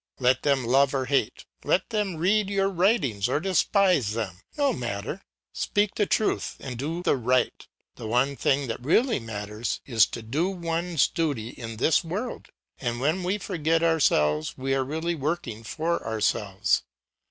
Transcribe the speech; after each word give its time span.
Let 0.19 0.41
them 0.41 0.65
love 0.65 0.95
or 0.95 1.05
hate, 1.05 1.45
let 1.63 1.91
them 1.91 2.15
read 2.15 2.49
your 2.49 2.69
writings 2.69 3.29
or 3.29 3.39
despise 3.39 4.13
them; 4.13 4.39
no 4.57 4.73
matter. 4.73 5.21
Speak 5.53 5.93
the 5.93 6.07
truth 6.07 6.57
and 6.59 6.75
do 6.75 7.03
the 7.03 7.15
right; 7.15 7.67
the 7.97 8.07
one 8.07 8.35
thing 8.35 8.65
that 8.67 8.83
really 8.83 9.19
matters 9.19 9.79
is 9.85 10.07
to 10.07 10.23
do 10.23 10.49
one's 10.49 11.07
duty 11.07 11.49
in 11.49 11.77
this 11.77 12.03
world; 12.03 12.47
and 12.79 12.99
when 12.99 13.21
we 13.21 13.37
forget 13.37 13.83
ourselves 13.83 14.57
we 14.57 14.73
are 14.73 14.83
really 14.83 15.13
working 15.13 15.63
for 15.63 16.03
ourselves. 16.03 16.81